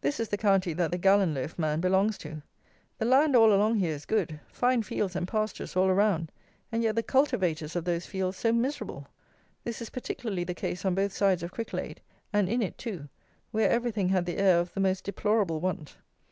This 0.00 0.20
is 0.20 0.28
the 0.28 0.36
county 0.36 0.72
that 0.74 0.92
the 0.92 0.96
Gallon 0.96 1.34
loaf 1.34 1.58
man 1.58 1.80
belongs 1.80 2.16
to. 2.18 2.40
The 2.98 3.04
land 3.04 3.34
all 3.34 3.52
along 3.52 3.80
here 3.80 3.96
is 3.96 4.04
good. 4.06 4.38
Fine 4.52 4.84
fields 4.84 5.16
and 5.16 5.26
pastures 5.26 5.74
all 5.74 5.88
around; 5.88 6.30
and 6.70 6.84
yet 6.84 6.94
the 6.94 7.02
cultivators 7.02 7.74
of 7.74 7.84
those 7.84 8.06
fields 8.06 8.36
so 8.38 8.52
miserable! 8.52 9.08
This 9.64 9.82
is 9.82 9.90
particularly 9.90 10.44
the 10.44 10.54
case 10.54 10.84
on 10.84 10.94
both 10.94 11.12
sides 11.12 11.42
of 11.42 11.50
Cricklade, 11.52 11.98
and 12.32 12.48
in 12.48 12.62
it 12.62 12.78
too, 12.78 13.08
where 13.50 13.68
everything 13.68 14.10
had 14.10 14.24
the 14.24 14.38
air 14.38 14.60
of 14.60 14.72
the 14.72 14.78
most 14.78 15.02
deplorable 15.02 15.58
want. 15.58 15.96